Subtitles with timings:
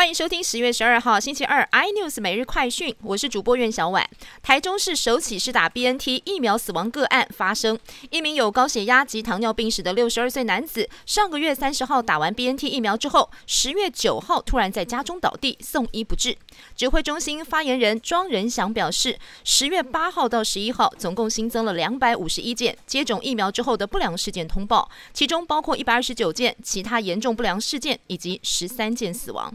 [0.00, 4.08] 欢迎收听十月十二号星期二 iNews 每日快讯，我是主播苑小婉。
[4.42, 16.34] 台中市首起是打 BNT 疫苗死亡个案发生，一名有高血压及糖尿病史的六十二岁男子，上个月三十号打完 BNT 疫苗之后，十月九号突然在家中倒地，送医不治。
[16.74, 29.52] 指挥中心发言人庄仁祥表示，十月八号到十一号，总共新增了两百五十一件接种疫苗之后的不良事件通报，其中包括一百二十九件其他严重不良事件以及十三件死亡。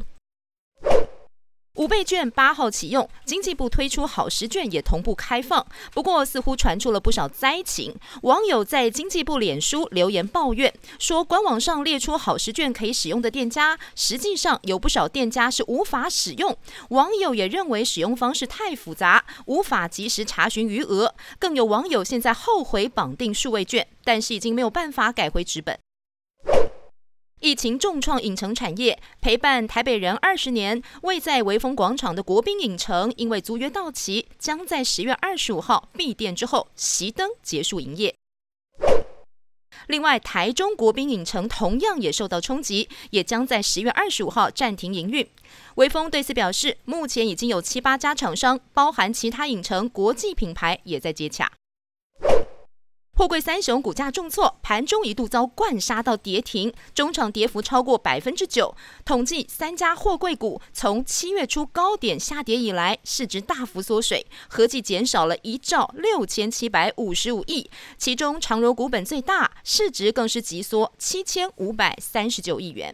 [1.86, 5.64] 五倍券八号启用，经济部推出好食券也同步开放。
[5.94, 7.96] 不过，似乎传出了不少灾情。
[8.24, 16.58] 网友在经济部脸书留言抱怨，说官网上列出好食券可以使用的店家，实际上有不少店家是无法使用。
[16.90, 21.14] 网友也认为使用方式太复杂，无法及时查询余额。
[21.38, 25.85] 更有网友现在后悔绑定数位券，但是已经没有办法改回纸本。
[27.42, 38.16] 疫情重创影城产业，陪伴台北人二十年，位在微风广场的国宾影城，因为租约到期，将在十月二十五号闭店之后熄灯结束营业。
[39.88, 45.28] 另外，台中国宾影城同样也受到冲击，也将在十月二十五号暂停营运。
[45.76, 51.52] 微风对此表示，目前已经有七八家厂商，包含其他影城国际品牌，也在接洽。
[53.18, 58.76] 货柜三雄股价重挫，盘中一度遭灌杀到跌停，中场跌幅超过百分之九。
[59.06, 67.70] 统计三家货柜股从七月初高点下跌以来，市值大幅缩水，合计减少了一兆六千七百五十五亿。
[67.98, 72.94] 其中长荣股本最大，市值更是急缩七千五百三十九亿元。